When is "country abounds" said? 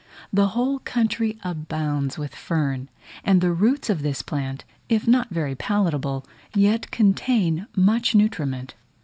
0.79-2.17